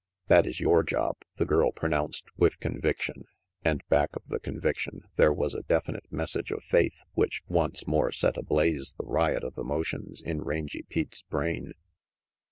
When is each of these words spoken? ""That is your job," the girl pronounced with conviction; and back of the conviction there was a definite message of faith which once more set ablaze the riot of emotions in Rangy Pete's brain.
""That 0.29 0.47
is 0.47 0.59
your 0.59 0.81
job," 0.81 1.17
the 1.37 1.45
girl 1.45 1.71
pronounced 1.71 2.25
with 2.35 2.59
conviction; 2.59 3.25
and 3.63 3.87
back 3.87 4.09
of 4.15 4.29
the 4.29 4.39
conviction 4.39 5.01
there 5.15 5.31
was 5.31 5.53
a 5.53 5.61
definite 5.61 6.11
message 6.11 6.49
of 6.49 6.63
faith 6.63 7.03
which 7.13 7.43
once 7.47 7.85
more 7.85 8.11
set 8.11 8.35
ablaze 8.35 8.95
the 8.97 9.05
riot 9.05 9.43
of 9.43 9.59
emotions 9.59 10.19
in 10.19 10.41
Rangy 10.41 10.87
Pete's 10.89 11.21
brain. 11.29 11.73